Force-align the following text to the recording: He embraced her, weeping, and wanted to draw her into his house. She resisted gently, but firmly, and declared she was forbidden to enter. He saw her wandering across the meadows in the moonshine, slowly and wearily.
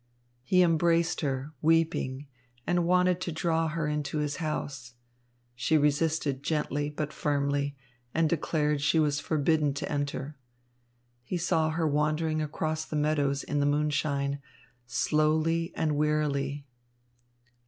He 0.41 0.63
embraced 0.63 1.21
her, 1.21 1.53
weeping, 1.61 2.25
and 2.65 2.87
wanted 2.87 3.21
to 3.21 3.31
draw 3.31 3.67
her 3.67 3.85
into 3.87 4.17
his 4.17 4.37
house. 4.37 4.95
She 5.53 5.77
resisted 5.77 6.41
gently, 6.41 6.89
but 6.89 7.13
firmly, 7.13 7.75
and 8.11 8.27
declared 8.27 8.81
she 8.81 8.97
was 8.97 9.19
forbidden 9.19 9.75
to 9.75 9.91
enter. 9.91 10.39
He 11.21 11.37
saw 11.37 11.69
her 11.69 11.87
wandering 11.87 12.41
across 12.41 12.83
the 12.83 12.95
meadows 12.95 13.43
in 13.43 13.59
the 13.59 13.67
moonshine, 13.67 14.41
slowly 14.87 15.71
and 15.75 15.95
wearily. 15.95 16.65